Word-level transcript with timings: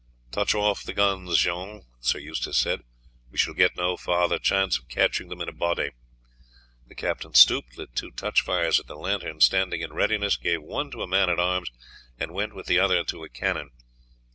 "Touch 0.31 0.55
off 0.55 0.81
the 0.83 0.95
guns, 0.95 1.37
Jean," 1.37 1.83
Sir 1.99 2.17
Eustace 2.17 2.57
said; 2.57 2.81
"we 3.29 3.37
shall 3.37 3.53
get 3.53 3.77
no 3.77 3.95
further 3.95 4.39
chance 4.39 4.79
of 4.79 4.87
catching 4.87 5.27
them 5.29 5.41
in 5.41 5.47
a 5.47 5.51
body." 5.53 5.91
The 6.87 6.95
captain 6.95 7.35
stooped, 7.35 7.77
lit 7.77 7.93
two 7.95 8.09
touchfires 8.09 8.79
at 8.79 8.87
the 8.87 8.95
lantern 8.95 9.41
standing 9.41 9.81
in 9.81 9.93
readiness, 9.93 10.37
gave 10.37 10.63
one 10.63 10.89
to 10.89 11.03
a 11.03 11.07
man 11.07 11.29
at 11.29 11.39
arms, 11.39 11.69
and 12.19 12.33
went 12.33 12.55
with 12.55 12.65
the 12.65 12.79
other 12.79 13.03
to 13.03 13.23
a 13.23 13.29
cannon. 13.29 13.69